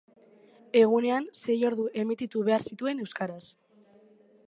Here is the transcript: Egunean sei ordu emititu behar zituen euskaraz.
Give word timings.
Egunean 0.79 1.27
sei 1.41 1.57
ordu 1.71 1.87
emititu 2.05 2.43
behar 2.51 2.67
zituen 2.71 3.05
euskaraz. 3.07 3.43